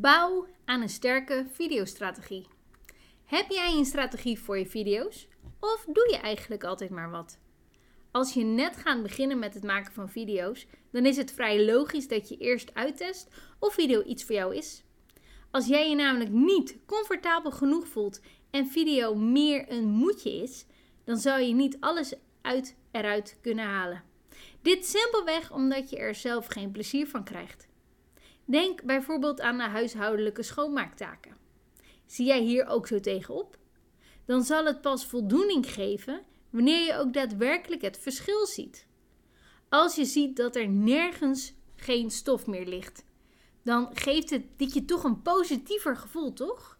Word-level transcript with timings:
Bouw 0.00 0.46
aan 0.64 0.82
een 0.82 0.88
sterke 0.88 1.46
videostrategie. 1.52 2.46
Heb 3.24 3.50
jij 3.50 3.72
een 3.72 3.84
strategie 3.84 4.38
voor 4.38 4.58
je 4.58 4.66
video's? 4.66 5.28
Of 5.60 5.84
doe 5.92 6.08
je 6.10 6.16
eigenlijk 6.16 6.64
altijd 6.64 6.90
maar 6.90 7.10
wat? 7.10 7.38
Als 8.10 8.34
je 8.34 8.44
net 8.44 8.76
gaat 8.76 9.02
beginnen 9.02 9.38
met 9.38 9.54
het 9.54 9.62
maken 9.62 9.92
van 9.92 10.10
video's, 10.10 10.66
dan 10.92 11.06
is 11.06 11.16
het 11.16 11.32
vrij 11.32 11.64
logisch 11.64 12.08
dat 12.08 12.28
je 12.28 12.36
eerst 12.36 12.74
uittest 12.74 13.28
of 13.58 13.74
video 13.74 14.02
iets 14.02 14.24
voor 14.24 14.34
jou 14.34 14.56
is. 14.56 14.82
Als 15.50 15.66
jij 15.66 15.88
je 15.88 15.94
namelijk 15.94 16.30
niet 16.30 16.78
comfortabel 16.86 17.50
genoeg 17.50 17.88
voelt 17.88 18.20
en 18.50 18.66
video 18.66 19.14
meer 19.14 19.72
een 19.72 19.88
moedje 19.88 20.42
is, 20.42 20.66
dan 21.04 21.16
zou 21.16 21.40
je 21.40 21.54
niet 21.54 21.76
alles 21.80 22.14
uit 22.42 22.76
eruit 22.90 23.38
kunnen 23.40 23.64
halen. 23.64 24.02
Dit 24.62 24.86
simpelweg 24.86 25.52
omdat 25.52 25.90
je 25.90 25.96
er 25.96 26.14
zelf 26.14 26.46
geen 26.46 26.70
plezier 26.70 27.06
van 27.06 27.24
krijgt. 27.24 27.69
Denk 28.50 28.82
bijvoorbeeld 28.82 29.40
aan 29.40 29.56
de 29.56 29.68
huishoudelijke 29.68 30.42
schoonmaaktaken. 30.42 31.36
Zie 32.06 32.26
jij 32.26 32.40
hier 32.40 32.66
ook 32.66 32.86
zo 32.86 33.00
tegenop? 33.00 33.58
Dan 34.24 34.42
zal 34.42 34.64
het 34.64 34.80
pas 34.80 35.06
voldoening 35.06 35.72
geven 35.72 36.22
wanneer 36.50 36.86
je 36.86 36.96
ook 36.96 37.12
daadwerkelijk 37.12 37.82
het 37.82 37.98
verschil 37.98 38.46
ziet. 38.46 38.86
Als 39.68 39.94
je 39.94 40.04
ziet 40.04 40.36
dat 40.36 40.56
er 40.56 40.68
nergens 40.68 41.54
geen 41.74 42.10
stof 42.10 42.46
meer 42.46 42.66
ligt, 42.66 43.04
dan 43.62 43.88
geeft 43.92 44.30
het 44.30 44.44
dit 44.56 44.74
je 44.74 44.84
toch 44.84 45.04
een 45.04 45.22
positiever 45.22 45.96
gevoel, 45.96 46.32
toch? 46.32 46.78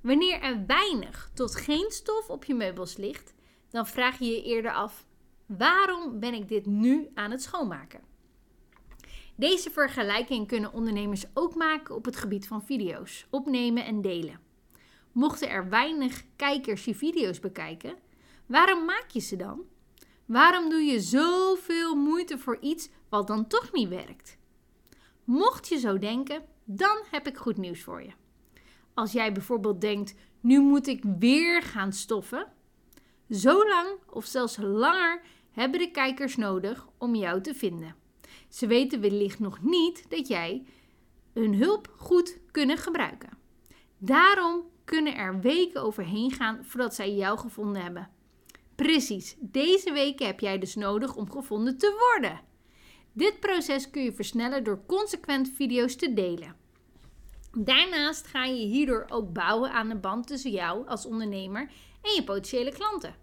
Wanneer 0.00 0.40
er 0.40 0.66
weinig 0.66 1.30
tot 1.34 1.56
geen 1.56 1.90
stof 1.90 2.30
op 2.30 2.44
je 2.44 2.54
meubels 2.54 2.96
ligt, 2.96 3.34
dan 3.70 3.86
vraag 3.86 4.18
je 4.18 4.26
je 4.26 4.42
eerder 4.42 4.72
af: 4.72 5.06
waarom 5.46 6.20
ben 6.20 6.34
ik 6.34 6.48
dit 6.48 6.66
nu 6.66 7.10
aan 7.14 7.30
het 7.30 7.42
schoonmaken? 7.42 8.13
Deze 9.36 9.70
vergelijking 9.70 10.46
kunnen 10.46 10.72
ondernemers 10.72 11.24
ook 11.34 11.54
maken 11.54 11.94
op 11.94 12.04
het 12.04 12.16
gebied 12.16 12.46
van 12.46 12.62
video's, 12.64 13.26
opnemen 13.30 13.84
en 13.84 14.00
delen. 14.00 14.40
Mochten 15.12 15.48
er 15.48 15.68
weinig 15.68 16.24
kijkers 16.36 16.84
je 16.84 16.94
video's 16.94 17.40
bekijken, 17.40 17.94
waarom 18.46 18.84
maak 18.84 19.06
je 19.08 19.20
ze 19.20 19.36
dan? 19.36 19.62
Waarom 20.24 20.70
doe 20.70 20.80
je 20.80 21.00
zoveel 21.00 21.94
moeite 21.94 22.38
voor 22.38 22.58
iets 22.60 22.88
wat 23.08 23.26
dan 23.26 23.46
toch 23.46 23.72
niet 23.72 23.88
werkt? 23.88 24.38
Mocht 25.24 25.68
je 25.68 25.78
zo 25.78 25.98
denken, 25.98 26.44
dan 26.64 26.98
heb 27.10 27.26
ik 27.26 27.36
goed 27.36 27.56
nieuws 27.56 27.82
voor 27.82 28.02
je. 28.02 28.10
Als 28.94 29.12
jij 29.12 29.32
bijvoorbeeld 29.32 29.80
denkt: 29.80 30.14
nu 30.40 30.60
moet 30.60 30.86
ik 30.86 31.04
weer 31.18 31.62
gaan 31.62 31.92
stoffen. 31.92 32.52
Zo 33.30 33.68
lang 33.68 33.88
of 34.10 34.24
zelfs 34.24 34.56
langer 34.56 35.20
hebben 35.50 35.80
de 35.80 35.90
kijkers 35.90 36.36
nodig 36.36 36.88
om 36.98 37.14
jou 37.14 37.40
te 37.40 37.54
vinden. 37.54 38.03
Ze 38.54 38.66
weten 38.66 39.00
wellicht 39.00 39.38
nog 39.38 39.62
niet 39.62 40.10
dat 40.10 40.28
jij 40.28 40.66
hun 41.32 41.54
hulp 41.54 41.94
goed 41.96 42.38
kunnen 42.50 42.78
gebruiken. 42.78 43.38
Daarom 43.98 44.62
kunnen 44.84 45.16
er 45.16 45.40
weken 45.40 45.82
overheen 45.82 46.30
gaan 46.30 46.64
voordat 46.64 46.94
zij 46.94 47.14
jou 47.14 47.38
gevonden 47.38 47.82
hebben. 47.82 48.10
Precies, 48.74 49.36
deze 49.40 49.92
weken 49.92 50.26
heb 50.26 50.40
jij 50.40 50.58
dus 50.58 50.74
nodig 50.74 51.16
om 51.16 51.30
gevonden 51.30 51.78
te 51.78 52.10
worden. 52.12 52.40
Dit 53.12 53.40
proces 53.40 53.90
kun 53.90 54.02
je 54.02 54.12
versnellen 54.12 54.64
door 54.64 54.86
consequent 54.86 55.50
video's 55.54 55.96
te 55.96 56.14
delen. 56.14 56.56
Daarnaast 57.52 58.26
ga 58.26 58.44
je 58.44 58.66
hierdoor 58.66 59.04
ook 59.08 59.32
bouwen 59.32 59.72
aan 59.72 59.88
de 59.88 59.96
band 59.96 60.26
tussen 60.26 60.50
jou 60.50 60.86
als 60.86 61.06
ondernemer 61.06 61.70
en 62.02 62.12
je 62.14 62.24
potentiële 62.24 62.72
klanten. 62.72 63.14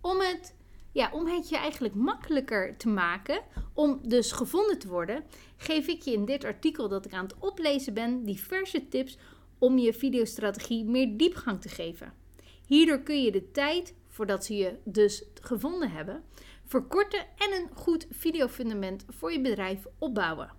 Om 0.00 0.20
het, 0.20 0.56
ja, 0.92 1.10
om 1.12 1.26
het 1.26 1.48
je 1.48 1.56
eigenlijk 1.56 1.94
makkelijker 1.94 2.76
te 2.76 2.88
maken, 2.88 3.40
om 3.74 4.00
dus 4.02 4.32
gevonden 4.32 4.78
te 4.78 4.88
worden, 4.88 5.24
geef 5.56 5.86
ik 5.86 6.02
je 6.02 6.12
in 6.12 6.24
dit 6.24 6.44
artikel 6.44 6.88
dat 6.88 7.04
ik 7.04 7.12
aan 7.12 7.24
het 7.24 7.38
oplezen 7.38 7.94
ben 7.94 8.24
diverse 8.24 8.88
tips 8.88 9.18
om 9.58 9.78
je 9.78 9.92
videostrategie 9.92 10.84
meer 10.84 11.16
diepgang 11.16 11.60
te 11.60 11.68
geven. 11.68 12.12
Hierdoor 12.66 13.00
kun 13.00 13.22
je 13.22 13.32
de 13.32 13.50
tijd 13.50 13.94
voordat 14.08 14.44
ze 14.44 14.54
je 14.56 14.76
dus 14.84 15.24
gevonden 15.40 15.90
hebben, 15.90 16.22
verkorten 16.64 17.26
en 17.36 17.52
een 17.52 17.68
goed 17.74 18.06
videofundament 18.10 19.04
voor 19.08 19.32
je 19.32 19.40
bedrijf 19.40 19.86
opbouwen. 19.98 20.52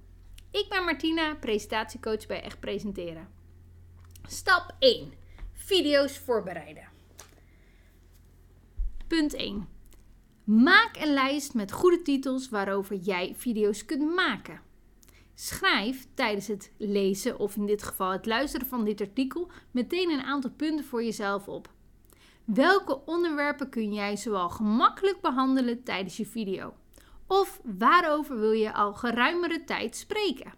Ik 0.51 0.65
ben 0.69 0.83
Martina, 0.83 1.35
presentatiecoach 1.35 2.27
bij 2.27 2.43
Echt 2.43 2.59
Presenteren. 2.59 3.27
Stap 4.27 4.75
1. 4.79 5.13
Video's 5.53 6.17
voorbereiden. 6.17 6.87
Punt 9.07 9.33
1. 9.33 9.78
Maak 10.49 10.97
een 10.99 11.13
lijst 11.13 11.53
met 11.53 11.71
goede 11.71 12.01
titels 12.01 12.49
waarover 12.49 12.95
jij 12.95 13.33
video's 13.37 13.85
kunt 13.85 14.15
maken. 14.15 14.61
Schrijf 15.35 16.07
tijdens 16.13 16.47
het 16.47 16.71
lezen 16.77 17.39
of 17.39 17.55
in 17.55 17.65
dit 17.65 17.83
geval 17.83 18.11
het 18.11 18.25
luisteren 18.25 18.67
van 18.67 18.83
dit 18.83 19.01
artikel 19.01 19.51
meteen 19.71 20.09
een 20.09 20.21
aantal 20.21 20.51
punten 20.51 20.85
voor 20.85 21.03
jezelf 21.03 21.47
op. 21.47 21.73
Welke 22.43 23.05
onderwerpen 23.05 23.69
kun 23.69 23.93
jij 23.93 24.15
zowel 24.15 24.49
gemakkelijk 24.49 25.21
behandelen 25.21 25.83
tijdens 25.83 26.17
je 26.17 26.25
video? 26.25 26.73
Of 27.27 27.61
waarover 27.77 28.39
wil 28.39 28.51
je 28.51 28.73
al 28.73 28.93
geruimere 28.93 29.63
tijd 29.63 29.95
spreken? 29.95 30.53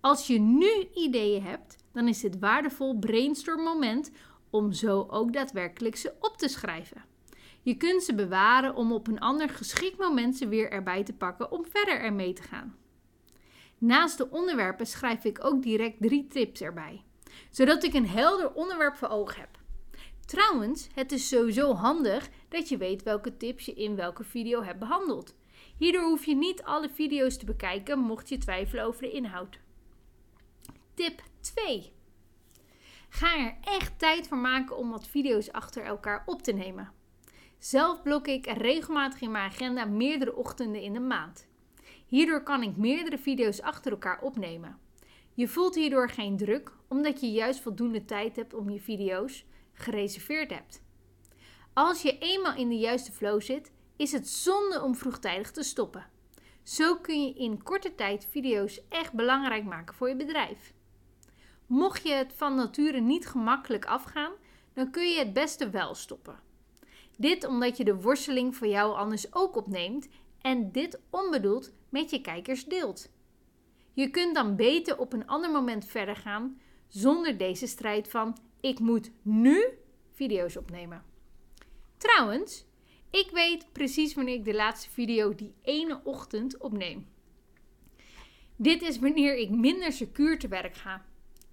Als 0.00 0.26
je 0.26 0.38
nu 0.38 0.88
ideeën 0.94 1.42
hebt, 1.42 1.76
dan 1.92 2.08
is 2.08 2.20
dit 2.20 2.38
waardevol 2.38 2.98
brainstorm 2.98 3.62
moment 3.62 4.10
om 4.50 4.72
zo 4.72 5.06
ook 5.10 5.32
daadwerkelijk 5.32 5.96
ze 5.96 6.12
op 6.20 6.36
te 6.36 6.48
schrijven. 6.48 7.12
Je 7.64 7.76
kunt 7.76 8.02
ze 8.02 8.14
bewaren 8.14 8.74
om 8.74 8.92
op 8.92 9.06
een 9.06 9.20
ander 9.20 9.48
geschikt 9.48 9.98
moment 9.98 10.36
ze 10.36 10.48
weer 10.48 10.70
erbij 10.70 11.04
te 11.04 11.12
pakken 11.12 11.50
om 11.50 11.66
verder 11.66 12.00
ermee 12.00 12.32
te 12.32 12.42
gaan. 12.42 12.76
Naast 13.78 14.18
de 14.18 14.30
onderwerpen 14.30 14.86
schrijf 14.86 15.24
ik 15.24 15.44
ook 15.44 15.62
direct 15.62 15.96
drie 16.00 16.26
tips 16.26 16.60
erbij, 16.60 17.02
zodat 17.50 17.84
ik 17.84 17.94
een 17.94 18.08
helder 18.08 18.52
onderwerp 18.52 18.96
voor 18.96 19.08
ogen 19.08 19.40
heb. 19.40 19.58
Trouwens, 20.26 20.88
het 20.94 21.12
is 21.12 21.28
sowieso 21.28 21.74
handig 21.74 22.28
dat 22.48 22.68
je 22.68 22.76
weet 22.76 23.02
welke 23.02 23.36
tips 23.36 23.64
je 23.64 23.74
in 23.74 23.96
welke 23.96 24.24
video 24.24 24.62
hebt 24.62 24.78
behandeld. 24.78 25.34
Hierdoor 25.76 26.02
hoef 26.02 26.24
je 26.24 26.34
niet 26.34 26.62
alle 26.62 26.88
video's 26.88 27.38
te 27.38 27.44
bekijken 27.44 27.98
mocht 27.98 28.28
je 28.28 28.38
twijfelen 28.38 28.84
over 28.84 29.02
de 29.02 29.10
inhoud. 29.10 29.58
Tip 30.94 31.22
2. 31.40 31.92
Ga 33.08 33.38
er 33.38 33.56
echt 33.60 33.98
tijd 33.98 34.28
voor 34.28 34.38
maken 34.38 34.76
om 34.76 34.90
wat 34.90 35.06
video's 35.06 35.50
achter 35.50 35.84
elkaar 35.84 36.22
op 36.26 36.42
te 36.42 36.52
nemen. 36.52 36.92
Zelf 37.64 38.02
blok 38.02 38.26
ik 38.26 38.46
regelmatig 38.46 39.20
in 39.20 39.30
mijn 39.30 39.50
agenda 39.50 39.84
meerdere 39.84 40.36
ochtenden 40.36 40.80
in 40.80 40.92
de 40.92 41.00
maand. 41.00 41.48
Hierdoor 42.06 42.42
kan 42.42 42.62
ik 42.62 42.76
meerdere 42.76 43.18
video's 43.18 43.60
achter 43.60 43.92
elkaar 43.92 44.22
opnemen. 44.22 44.78
Je 45.34 45.48
voelt 45.48 45.74
hierdoor 45.74 46.10
geen 46.10 46.36
druk, 46.36 46.72
omdat 46.88 47.20
je 47.20 47.30
juist 47.30 47.60
voldoende 47.60 48.04
tijd 48.04 48.36
hebt 48.36 48.54
om 48.54 48.70
je 48.70 48.80
video's 48.80 49.44
gereserveerd 49.72 50.50
hebt. 50.50 50.82
Als 51.72 52.02
je 52.02 52.18
eenmaal 52.18 52.56
in 52.56 52.68
de 52.68 52.78
juiste 52.78 53.12
flow 53.12 53.40
zit, 53.40 53.72
is 53.96 54.12
het 54.12 54.28
zonde 54.28 54.82
om 54.82 54.94
vroegtijdig 54.94 55.50
te 55.50 55.62
stoppen. 55.62 56.06
Zo 56.62 56.96
kun 56.96 57.26
je 57.26 57.34
in 57.34 57.62
korte 57.62 57.94
tijd 57.94 58.26
video's 58.30 58.80
echt 58.88 59.12
belangrijk 59.12 59.64
maken 59.64 59.94
voor 59.94 60.08
je 60.08 60.16
bedrijf. 60.16 60.74
Mocht 61.66 62.02
je 62.02 62.12
het 62.12 62.32
van 62.36 62.54
nature 62.54 63.00
niet 63.00 63.26
gemakkelijk 63.26 63.84
afgaan, 63.84 64.32
dan 64.72 64.90
kun 64.90 65.10
je 65.10 65.18
het 65.18 65.32
beste 65.32 65.70
wel 65.70 65.94
stoppen. 65.94 66.52
Dit 67.16 67.46
omdat 67.46 67.76
je 67.76 67.84
de 67.84 68.00
worsteling 68.00 68.56
voor 68.56 68.66
jou 68.66 68.96
anders 68.96 69.34
ook 69.34 69.56
opneemt 69.56 70.08
en 70.40 70.72
dit 70.72 71.00
onbedoeld 71.10 71.72
met 71.88 72.10
je 72.10 72.20
kijkers 72.20 72.64
deelt. 72.64 73.12
Je 73.92 74.10
kunt 74.10 74.34
dan 74.34 74.56
beter 74.56 74.98
op 74.98 75.12
een 75.12 75.26
ander 75.26 75.50
moment 75.50 75.84
verder 75.84 76.16
gaan 76.16 76.60
zonder 76.88 77.38
deze 77.38 77.66
strijd 77.66 78.08
van 78.08 78.36
ik 78.60 78.78
moet 78.78 79.10
nu 79.22 79.64
video's 80.12 80.56
opnemen. 80.56 81.04
Trouwens, 81.96 82.66
ik 83.10 83.30
weet 83.32 83.72
precies 83.72 84.14
wanneer 84.14 84.34
ik 84.34 84.44
de 84.44 84.54
laatste 84.54 84.90
video 84.90 85.34
die 85.34 85.54
ene 85.62 86.00
ochtend 86.04 86.58
opneem. 86.58 87.06
Dit 88.56 88.82
is 88.82 88.98
wanneer 88.98 89.36
ik 89.36 89.50
minder 89.50 89.92
secuur 89.92 90.38
te 90.38 90.48
werk 90.48 90.74
ga. 90.74 91.04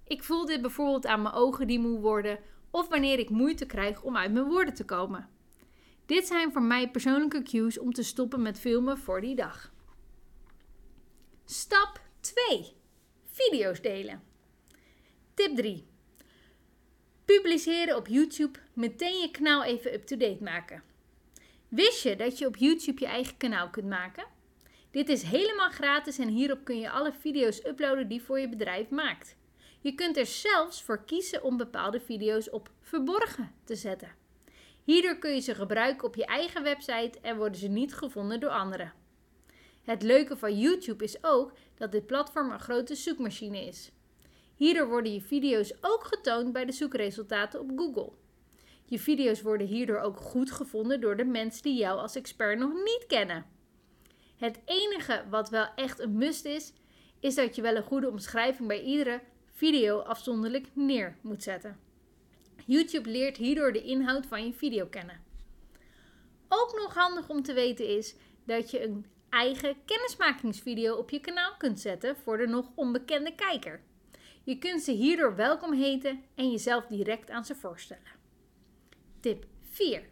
Ik 0.04 0.24
voel 0.24 0.46
dit 0.46 0.60
bijvoorbeeld 0.60 1.06
aan 1.06 1.22
mijn 1.22 1.34
ogen 1.34 1.66
die 1.66 1.78
moe 1.78 2.00
worden 2.00 2.38
of 2.70 2.88
wanneer 2.88 3.18
ik 3.18 3.30
moeite 3.30 3.66
krijg 3.66 4.02
om 4.02 4.16
uit 4.16 4.32
mijn 4.32 4.48
woorden 4.48 4.74
te 4.74 4.84
komen. 4.84 5.28
Dit 6.06 6.26
zijn 6.26 6.52
voor 6.52 6.62
mij 6.62 6.90
persoonlijke 6.90 7.42
cues 7.42 7.78
om 7.78 7.92
te 7.92 8.02
stoppen 8.02 8.42
met 8.42 8.60
filmen 8.60 8.98
voor 8.98 9.20
die 9.20 9.34
dag. 9.34 9.72
Stap 11.44 12.00
2. 12.20 12.72
Video's 13.30 13.80
delen. 13.80 14.22
Tip 15.34 15.56
3. 15.56 15.86
Publiceren 17.24 17.96
op 17.96 18.06
YouTube, 18.06 18.58
meteen 18.72 19.18
je 19.18 19.30
kanaal 19.30 19.64
even 19.64 19.94
up-to-date 19.94 20.42
maken. 20.42 20.82
Wist 21.68 22.02
je 22.02 22.16
dat 22.16 22.38
je 22.38 22.46
op 22.46 22.56
YouTube 22.56 23.00
je 23.00 23.06
eigen 23.06 23.36
kanaal 23.36 23.70
kunt 23.70 23.88
maken? 23.88 24.26
Dit 24.90 25.08
is 25.08 25.22
helemaal 25.22 25.70
gratis 25.70 26.18
en 26.18 26.28
hierop 26.28 26.64
kun 26.64 26.78
je 26.78 26.90
alle 26.90 27.12
video's 27.12 27.64
uploaden 27.64 28.08
die 28.08 28.22
voor 28.22 28.40
je 28.40 28.48
bedrijf 28.48 28.90
maakt. 28.90 29.36
Je 29.80 29.94
kunt 29.94 30.16
er 30.16 30.26
zelfs 30.26 30.82
voor 30.82 31.04
kiezen 31.04 31.42
om 31.42 31.56
bepaalde 31.56 32.00
video's 32.00 32.50
op 32.50 32.70
verborgen 32.80 33.54
te 33.64 33.74
zetten. 33.74 34.21
Hierdoor 34.84 35.18
kun 35.18 35.34
je 35.34 35.40
ze 35.40 35.54
gebruiken 35.54 36.08
op 36.08 36.14
je 36.14 36.26
eigen 36.26 36.62
website 36.62 37.18
en 37.20 37.36
worden 37.36 37.58
ze 37.58 37.68
niet 37.68 37.94
gevonden 37.94 38.40
door 38.40 38.50
anderen. 38.50 38.92
Het 39.82 40.02
leuke 40.02 40.36
van 40.36 40.58
YouTube 40.58 41.04
is 41.04 41.24
ook 41.24 41.52
dat 41.74 41.92
dit 41.92 42.06
platform 42.06 42.50
een 42.50 42.60
grote 42.60 42.94
zoekmachine 42.94 43.66
is. 43.66 43.92
Hierdoor 44.56 44.88
worden 44.88 45.12
je 45.12 45.20
video's 45.20 45.74
ook 45.80 46.04
getoond 46.04 46.52
bij 46.52 46.64
de 46.64 46.72
zoekresultaten 46.72 47.60
op 47.60 47.70
Google. 47.76 48.12
Je 48.84 48.98
video's 48.98 49.42
worden 49.42 49.66
hierdoor 49.66 49.98
ook 49.98 50.16
goed 50.16 50.50
gevonden 50.50 51.00
door 51.00 51.16
de 51.16 51.24
mensen 51.24 51.62
die 51.62 51.76
jou 51.76 51.98
als 51.98 52.14
expert 52.14 52.58
nog 52.58 52.72
niet 52.72 53.04
kennen. 53.06 53.46
Het 54.36 54.60
enige 54.64 55.24
wat 55.30 55.50
wel 55.50 55.66
echt 55.74 56.00
een 56.00 56.16
must 56.16 56.44
is, 56.44 56.72
is 57.20 57.34
dat 57.34 57.56
je 57.56 57.62
wel 57.62 57.76
een 57.76 57.82
goede 57.82 58.08
omschrijving 58.08 58.68
bij 58.68 58.82
iedere 58.82 59.20
video 59.52 59.98
afzonderlijk 59.98 60.66
neer 60.72 61.16
moet 61.20 61.42
zetten. 61.42 61.91
YouTube 62.66 63.10
leert 63.10 63.36
hierdoor 63.36 63.72
de 63.72 63.82
inhoud 63.82 64.26
van 64.26 64.46
je 64.46 64.52
video 64.52 64.86
kennen. 64.86 65.20
Ook 66.48 66.74
nog 66.76 66.94
handig 66.94 67.28
om 67.28 67.42
te 67.42 67.52
weten 67.52 67.88
is 67.88 68.14
dat 68.44 68.70
je 68.70 68.84
een 68.84 69.06
eigen 69.28 69.76
kennismakingsvideo 69.84 70.94
op 70.94 71.10
je 71.10 71.20
kanaal 71.20 71.54
kunt 71.58 71.80
zetten 71.80 72.16
voor 72.16 72.36
de 72.36 72.46
nog 72.46 72.70
onbekende 72.74 73.34
kijker. 73.34 73.80
Je 74.44 74.58
kunt 74.58 74.82
ze 74.82 74.92
hierdoor 74.92 75.36
welkom 75.36 75.72
heten 75.72 76.24
en 76.34 76.50
jezelf 76.50 76.86
direct 76.86 77.30
aan 77.30 77.44
ze 77.44 77.54
voorstellen. 77.54 78.20
Tip 79.20 79.44
4. 79.70 80.02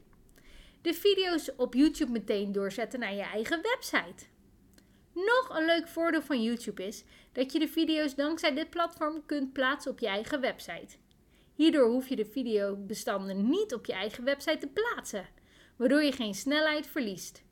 De 0.83 0.95
video's 0.95 1.51
op 1.57 1.75
YouTube 1.75 2.13
meteen 2.13 2.53
doorzetten 2.53 3.01
naar 3.01 3.15
je 3.15 3.23
eigen 3.23 3.63
website. 3.63 4.25
Nog 5.15 5.49
een 5.53 5.65
leuk 5.65 5.89
voordeel 5.89 6.23
van 6.23 6.43
YouTube 6.43 6.87
is 6.87 7.05
dat 7.33 7.53
je 7.53 7.59
de 7.59 7.69
video's 7.69 8.15
dankzij 8.15 8.55
dit 8.55 8.71
platform 8.71 9.27
kunt 9.27 9.53
plaatsen 9.53 9.91
op 9.91 9.99
je 9.99 10.07
eigen 10.07 10.41
website. 10.41 10.97
Hierdoor 11.61 11.89
hoef 11.89 12.09
je 12.09 12.17
de 12.17 12.25
videobestanden 12.25 13.49
niet 13.49 13.75
op 13.75 13.87
je 13.87 13.93
eigen 13.93 14.25
website 14.25 14.59
te 14.59 14.69
plaatsen, 14.69 15.29
waardoor 15.77 16.03
je 16.03 16.13
geen 16.13 16.35
snelheid 16.35 16.87
verliest. 16.87 17.45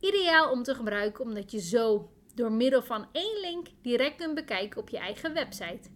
Ideaal 0.00 0.50
om 0.50 0.62
te 0.62 0.74
gebruiken 0.74 1.24
omdat 1.24 1.50
je 1.50 1.60
zo 1.60 2.10
door 2.34 2.52
middel 2.52 2.82
van 2.82 3.06
één 3.12 3.40
link 3.40 3.66
direct 3.82 4.16
kunt 4.16 4.34
bekijken 4.34 4.80
op 4.80 4.88
je 4.88 4.98
eigen 4.98 5.34
website. 5.34 5.90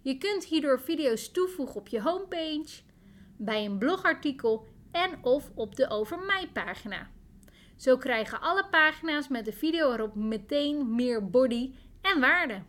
Je 0.00 0.18
kunt 0.18 0.44
hierdoor 0.44 0.80
video's 0.80 1.30
toevoegen 1.30 1.76
op 1.76 1.88
je 1.88 2.02
homepage, 2.02 2.82
bij 3.36 3.64
een 3.64 3.78
blogartikel 3.78 4.66
en 4.92 5.24
of 5.24 5.50
op 5.54 5.76
de 5.76 5.88
Over 5.88 6.18
Mij 6.18 6.48
pagina. 6.52 7.10
Zo 7.76 7.96
krijgen 7.96 8.40
alle 8.40 8.66
pagina's 8.70 9.28
met 9.28 9.44
de 9.44 9.52
video 9.52 9.92
erop 9.92 10.14
meteen 10.14 10.94
meer 10.94 11.30
body 11.30 11.72
en 12.00 12.20
waarde. 12.20 12.62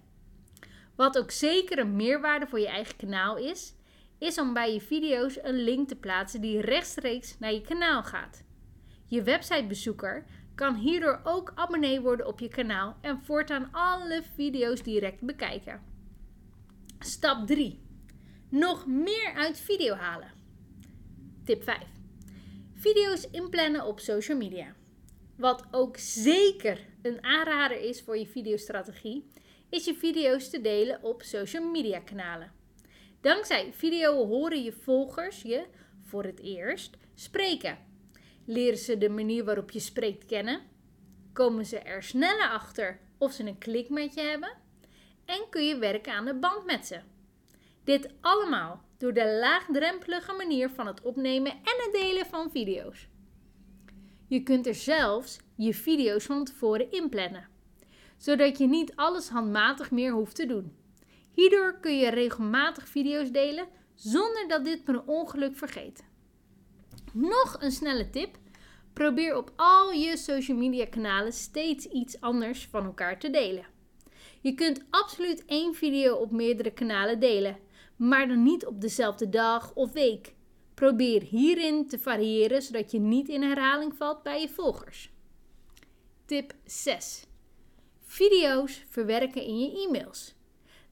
Wat 0.95 1.17
ook 1.17 1.31
zeker 1.31 1.79
een 1.79 1.95
meerwaarde 1.95 2.47
voor 2.47 2.59
je 2.59 2.67
eigen 2.67 2.95
kanaal 2.95 3.37
is, 3.37 3.75
is 4.17 4.37
om 4.37 4.53
bij 4.53 4.73
je 4.73 4.81
video's 4.81 5.37
een 5.41 5.63
link 5.63 5.87
te 5.87 5.95
plaatsen 5.95 6.41
die 6.41 6.61
rechtstreeks 6.61 7.39
naar 7.39 7.53
je 7.53 7.61
kanaal 7.61 8.03
gaat. 8.03 8.43
Je 9.05 9.23
websitebezoeker 9.23 10.25
kan 10.55 10.75
hierdoor 10.75 11.21
ook 11.23 11.51
abonnee 11.55 12.01
worden 12.01 12.27
op 12.27 12.39
je 12.39 12.47
kanaal 12.47 12.97
en 13.01 13.21
voortaan 13.23 13.69
alle 13.71 14.23
video's 14.35 14.83
direct 14.83 15.21
bekijken. 15.21 15.81
Stap 16.99 17.47
3. 17.47 17.81
Nog 18.49 18.87
meer 18.87 19.33
uit 19.33 19.59
video 19.59 19.93
halen. 19.93 20.31
Tip 21.43 21.63
5. 21.63 21.77
Video's 22.73 23.27
inplannen 23.31 23.85
op 23.85 23.99
social 23.99 24.37
media. 24.37 24.75
Wat 25.35 25.65
ook 25.71 25.97
zeker 25.97 26.79
een 27.01 27.23
aanrader 27.23 27.81
is 27.81 28.01
voor 28.01 28.17
je 28.17 28.27
videostrategie, 28.27 29.27
is 29.69 29.85
je 29.85 29.93
video's 29.93 30.49
te 30.49 30.61
delen 30.61 31.03
op 31.03 31.21
social 31.21 31.71
media 31.71 31.99
kanalen. 31.99 32.62
Dankzij 33.23 33.73
video 33.73 34.27
horen 34.27 34.63
je 34.63 34.71
volgers 34.71 35.41
je 35.41 35.65
voor 36.01 36.23
het 36.23 36.39
eerst 36.39 36.97
spreken. 37.15 37.77
Leren 38.45 38.77
ze 38.77 38.97
de 38.97 39.09
manier 39.09 39.43
waarop 39.43 39.71
je 39.71 39.79
spreekt 39.79 40.25
kennen? 40.25 40.61
Komen 41.33 41.65
ze 41.65 41.79
er 41.79 42.03
sneller 42.03 42.49
achter 42.49 42.99
of 43.17 43.31
ze 43.31 43.43
een 43.43 43.57
klik 43.57 43.89
met 43.89 44.13
je 44.13 44.21
hebben? 44.21 44.53
En 45.25 45.49
kun 45.49 45.65
je 45.65 45.77
werken 45.77 46.13
aan 46.13 46.25
de 46.25 46.33
band 46.33 46.65
met 46.65 46.85
ze? 46.85 46.99
Dit 47.83 48.09
allemaal 48.21 48.81
door 48.97 49.13
de 49.13 49.37
laagdrempelige 49.39 50.33
manier 50.33 50.69
van 50.69 50.87
het 50.87 51.01
opnemen 51.01 51.51
en 51.51 51.75
het 51.83 51.89
delen 51.91 52.25
van 52.25 52.51
video's. 52.51 53.07
Je 54.27 54.43
kunt 54.43 54.67
er 54.67 54.75
zelfs 54.75 55.39
je 55.55 55.73
video's 55.73 56.25
van 56.25 56.43
tevoren 56.45 56.91
inplannen, 56.91 57.47
zodat 58.17 58.57
je 58.57 58.67
niet 58.67 58.95
alles 58.95 59.29
handmatig 59.29 59.91
meer 59.91 60.11
hoeft 60.11 60.35
te 60.35 60.45
doen. 60.45 60.82
Hierdoor 61.33 61.79
kun 61.79 61.97
je 61.97 62.09
regelmatig 62.09 62.87
video's 62.87 63.31
delen 63.31 63.67
zonder 63.95 64.47
dat 64.47 64.65
dit 64.65 64.83
per 64.83 65.03
ongeluk 65.05 65.55
vergeet. 65.57 66.03
Nog 67.13 67.57
een 67.59 67.71
snelle 67.71 68.09
tip: 68.09 68.37
probeer 68.93 69.37
op 69.37 69.51
al 69.55 69.91
je 69.91 70.17
social 70.17 70.57
media 70.57 70.85
kanalen 70.85 71.33
steeds 71.33 71.85
iets 71.85 72.21
anders 72.21 72.67
van 72.71 72.85
elkaar 72.85 73.19
te 73.19 73.29
delen. 73.29 73.65
Je 74.41 74.53
kunt 74.53 74.83
absoluut 74.89 75.45
één 75.45 75.75
video 75.75 76.15
op 76.15 76.31
meerdere 76.31 76.71
kanalen 76.71 77.19
delen, 77.19 77.57
maar 77.95 78.27
dan 78.27 78.43
niet 78.43 78.65
op 78.65 78.81
dezelfde 78.81 79.29
dag 79.29 79.73
of 79.73 79.91
week. 79.91 80.33
Probeer 80.73 81.21
hierin 81.21 81.87
te 81.87 81.99
variëren 81.99 82.61
zodat 82.61 82.91
je 82.91 82.99
niet 82.99 83.29
in 83.29 83.41
herhaling 83.41 83.95
valt 83.95 84.23
bij 84.23 84.41
je 84.41 84.49
volgers. 84.49 85.11
Tip 86.25 86.53
6. 86.65 87.25
Video's 87.99 88.83
verwerken 88.89 89.43
in 89.43 89.59
je 89.59 89.85
e-mails. 89.87 90.35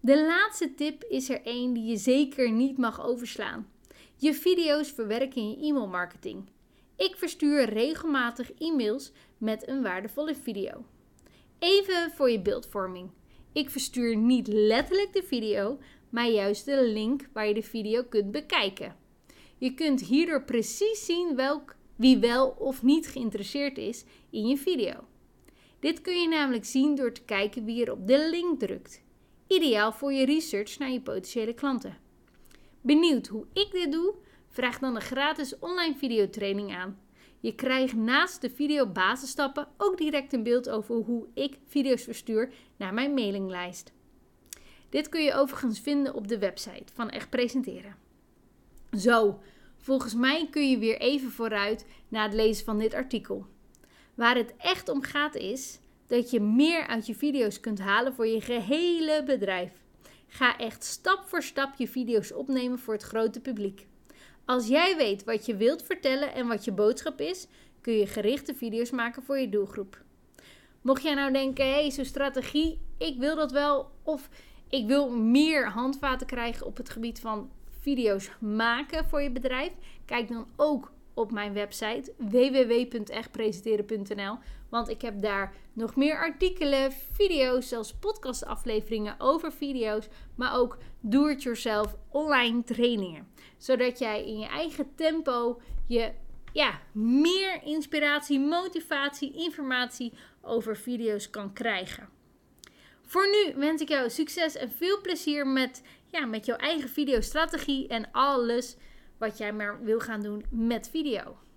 De 0.03 0.25
laatste 0.25 0.73
tip 0.73 1.03
is 1.03 1.29
er 1.29 1.41
één 1.43 1.73
die 1.73 1.83
je 1.83 1.97
zeker 1.97 2.51
niet 2.51 2.77
mag 2.77 3.05
overslaan. 3.05 3.71
Je 4.15 4.33
video's 4.33 4.91
verwerken 4.91 5.41
in 5.41 5.49
je 5.49 5.67
e-mailmarketing. 5.67 6.49
Ik 6.95 7.15
verstuur 7.15 7.69
regelmatig 7.69 8.51
e-mails 8.53 9.11
met 9.37 9.67
een 9.67 9.81
waardevolle 9.81 10.35
video. 10.35 10.85
Even 11.59 12.11
voor 12.11 12.29
je 12.29 12.41
beeldvorming. 12.41 13.09
Ik 13.51 13.69
verstuur 13.69 14.15
niet 14.15 14.47
letterlijk 14.47 15.13
de 15.13 15.23
video, 15.23 15.77
maar 16.09 16.29
juist 16.29 16.65
de 16.65 16.83
link 16.83 17.29
waar 17.33 17.47
je 17.47 17.53
de 17.53 17.63
video 17.63 18.03
kunt 18.03 18.31
bekijken. 18.31 18.95
Je 19.57 19.73
kunt 19.73 20.01
hierdoor 20.01 20.43
precies 20.43 21.05
zien 21.05 21.35
welk, 21.35 21.75
wie 21.95 22.17
wel 22.17 22.55
of 22.59 22.83
niet 22.83 23.07
geïnteresseerd 23.07 23.77
is 23.77 24.03
in 24.29 24.47
je 24.47 24.57
video. 24.57 24.93
Dit 25.79 26.01
kun 26.01 26.21
je 26.21 26.27
namelijk 26.27 26.65
zien 26.65 26.95
door 26.95 27.11
te 27.11 27.23
kijken 27.23 27.65
wie 27.65 27.85
er 27.85 27.91
op 27.91 28.07
de 28.07 28.29
link 28.29 28.59
drukt. 28.59 29.01
Ideaal 29.51 29.91
voor 29.91 30.13
je 30.13 30.25
research 30.25 30.77
naar 30.77 30.91
je 30.91 31.01
potentiële 31.01 31.53
klanten. 31.53 31.97
Benieuwd 32.81 33.27
hoe 33.27 33.45
ik 33.53 33.71
dit 33.71 33.91
doe? 33.91 34.15
Vraag 34.47 34.79
dan 34.79 34.95
een 34.95 35.01
gratis 35.01 35.59
online 35.59 35.95
videotraining 35.95 36.75
aan. 36.75 36.99
Je 37.39 37.55
krijgt 37.55 37.95
naast 37.95 38.41
de 38.41 38.49
video 38.49 38.87
basisstappen 38.87 39.67
ook 39.77 39.97
direct 39.97 40.33
een 40.33 40.43
beeld 40.43 40.69
over 40.69 40.95
hoe 40.95 41.27
ik 41.33 41.57
video's 41.67 42.03
verstuur 42.03 42.53
naar 42.77 42.93
mijn 42.93 43.13
mailinglijst. 43.13 43.91
Dit 44.89 45.09
kun 45.09 45.23
je 45.23 45.33
overigens 45.33 45.79
vinden 45.79 46.13
op 46.13 46.27
de 46.27 46.37
website 46.37 46.93
van 46.93 47.09
Echt 47.09 47.29
Presenteren. 47.29 47.95
Zo, 48.97 49.39
volgens 49.77 50.13
mij 50.13 50.47
kun 50.49 50.69
je 50.69 50.77
weer 50.77 50.99
even 50.99 51.31
vooruit 51.31 51.85
na 52.07 52.23
het 52.23 52.33
lezen 52.33 52.65
van 52.65 52.77
dit 52.77 52.93
artikel. 52.93 53.45
Waar 54.15 54.35
het 54.35 54.53
echt 54.57 54.89
om 54.89 55.01
gaat 55.01 55.35
is 55.35 55.79
dat 56.11 56.31
je 56.31 56.39
meer 56.39 56.87
uit 56.87 57.05
je 57.05 57.15
video's 57.15 57.59
kunt 57.59 57.79
halen 57.79 58.13
voor 58.13 58.27
je 58.27 58.41
gehele 58.41 59.23
bedrijf. 59.25 59.71
Ga 60.27 60.57
echt 60.57 60.83
stap 60.83 61.23
voor 61.25 61.43
stap 61.43 61.73
je 61.77 61.87
video's 61.87 62.33
opnemen 62.33 62.79
voor 62.79 62.93
het 62.93 63.03
grote 63.03 63.39
publiek. 63.39 63.87
Als 64.45 64.67
jij 64.67 64.95
weet 64.97 65.23
wat 65.23 65.45
je 65.45 65.55
wilt 65.55 65.83
vertellen 65.83 66.33
en 66.33 66.47
wat 66.47 66.65
je 66.65 66.71
boodschap 66.71 67.19
is, 67.19 67.47
kun 67.81 67.93
je 67.93 68.07
gerichte 68.07 68.55
video's 68.55 68.91
maken 68.91 69.23
voor 69.23 69.39
je 69.39 69.49
doelgroep. 69.49 70.01
Mocht 70.81 71.03
jij 71.03 71.13
nou 71.13 71.31
denken, 71.31 71.65
hé, 71.65 71.71
hey, 71.71 71.91
zo'n 71.91 72.05
strategie, 72.05 72.79
ik 72.97 73.17
wil 73.17 73.35
dat 73.35 73.51
wel, 73.51 73.91
of 74.03 74.29
ik 74.69 74.87
wil 74.87 75.09
meer 75.09 75.69
handvaten 75.69 76.27
krijgen 76.27 76.65
op 76.65 76.77
het 76.77 76.89
gebied 76.89 77.19
van 77.19 77.51
video's 77.79 78.31
maken 78.39 79.05
voor 79.05 79.21
je 79.21 79.31
bedrijf, 79.31 79.71
kijk 80.05 80.27
dan 80.27 80.47
ook 80.55 80.91
op 81.21 81.31
mijn 81.31 81.53
website 81.53 82.13
www.echtpresenteren.nl. 82.17 84.37
Want 84.69 84.89
ik 84.89 85.01
heb 85.01 85.21
daar 85.21 85.53
nog 85.73 85.95
meer 85.95 86.17
artikelen, 86.17 86.91
video's, 87.11 87.67
zelfs 87.67 87.93
podcastafleveringen 87.93 89.15
over 89.17 89.51
video's, 89.51 90.07
maar 90.35 90.57
ook 90.57 90.77
do-it-yourself 90.99 91.95
online 92.09 92.63
trainingen. 92.63 93.27
Zodat 93.57 93.99
jij 93.99 94.25
in 94.25 94.39
je 94.39 94.47
eigen 94.47 94.95
tempo 94.95 95.61
je 95.87 96.11
ja, 96.53 96.79
meer 96.93 97.63
inspiratie, 97.63 98.39
motivatie, 98.39 99.33
informatie 99.33 100.13
over 100.41 100.77
video's 100.77 101.29
kan 101.29 101.53
krijgen. 101.53 102.09
Voor 103.01 103.29
nu 103.29 103.53
wens 103.55 103.81
ik 103.81 103.89
jou 103.89 104.09
succes 104.09 104.55
en 104.55 104.71
veel 104.71 105.01
plezier 105.01 105.47
met, 105.47 105.81
ja, 106.05 106.25
met 106.25 106.45
jouw 106.45 106.57
eigen 106.57 106.89
videostrategie 106.89 107.87
en 107.87 108.11
alles 108.11 108.75
wat 109.21 109.37
jij 109.37 109.53
maar 109.53 109.83
wil 109.83 109.99
gaan 109.99 110.21
doen 110.21 110.45
met 110.49 110.89
video. 110.89 111.37